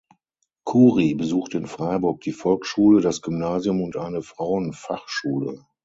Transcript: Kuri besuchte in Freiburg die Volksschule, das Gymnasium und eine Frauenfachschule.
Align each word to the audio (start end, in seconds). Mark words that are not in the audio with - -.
Kuri 0.63 1.13
besuchte 1.13 1.59
in 1.59 1.67
Freiburg 1.67 2.21
die 2.21 2.31
Volksschule, 2.31 3.01
das 3.01 3.21
Gymnasium 3.21 3.83
und 3.83 3.97
eine 3.97 4.23
Frauenfachschule. 4.23 5.63